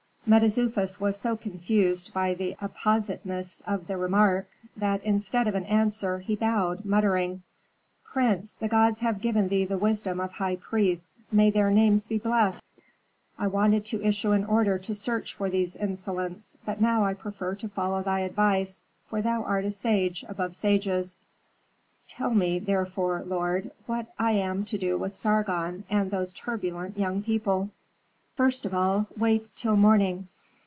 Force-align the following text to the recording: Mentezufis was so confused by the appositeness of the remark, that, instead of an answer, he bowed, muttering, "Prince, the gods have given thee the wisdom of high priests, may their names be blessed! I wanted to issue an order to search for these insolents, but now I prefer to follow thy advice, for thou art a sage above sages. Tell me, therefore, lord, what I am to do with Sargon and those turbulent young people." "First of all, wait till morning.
Mentezufis 0.23 0.97
was 0.97 1.19
so 1.19 1.35
confused 1.35 2.13
by 2.13 2.33
the 2.35 2.55
appositeness 2.61 3.61
of 3.67 3.87
the 3.87 3.97
remark, 3.97 4.47
that, 4.77 5.03
instead 5.03 5.45
of 5.45 5.55
an 5.55 5.65
answer, 5.65 6.19
he 6.19 6.37
bowed, 6.37 6.85
muttering, 6.85 7.41
"Prince, 8.05 8.53
the 8.53 8.69
gods 8.69 8.99
have 8.99 9.19
given 9.19 9.49
thee 9.49 9.65
the 9.65 9.77
wisdom 9.79 10.21
of 10.21 10.31
high 10.31 10.55
priests, 10.55 11.19
may 11.33 11.51
their 11.51 11.69
names 11.69 12.07
be 12.07 12.17
blessed! 12.17 12.63
I 13.37 13.47
wanted 13.47 13.83
to 13.87 14.01
issue 14.01 14.31
an 14.31 14.45
order 14.45 14.77
to 14.77 14.95
search 14.95 15.33
for 15.33 15.49
these 15.49 15.75
insolents, 15.75 16.55
but 16.65 16.79
now 16.79 17.03
I 17.03 17.13
prefer 17.13 17.55
to 17.55 17.67
follow 17.67 18.01
thy 18.01 18.21
advice, 18.21 18.83
for 19.07 19.21
thou 19.21 19.43
art 19.43 19.65
a 19.65 19.71
sage 19.71 20.23
above 20.29 20.55
sages. 20.55 21.17
Tell 22.07 22.33
me, 22.33 22.57
therefore, 22.57 23.21
lord, 23.25 23.69
what 23.85 24.13
I 24.17 24.31
am 24.33 24.63
to 24.65 24.77
do 24.77 24.97
with 24.97 25.13
Sargon 25.13 25.83
and 25.89 26.09
those 26.09 26.31
turbulent 26.31 26.97
young 26.97 27.21
people." 27.21 27.69
"First 28.33 28.65
of 28.65 28.73
all, 28.73 29.07
wait 29.17 29.51
till 29.57 29.75
morning. 29.75 30.29